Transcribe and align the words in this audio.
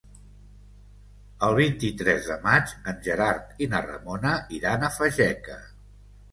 El 1.47 1.57
vint-i-tres 1.59 2.31
de 2.31 2.39
maig 2.47 2.73
en 2.93 2.99
Gerard 3.09 3.63
i 3.67 3.71
na 3.77 3.85
Ramona 3.87 4.35
iran 4.61 4.89
a 4.89 4.93
Fageca. 4.99 5.63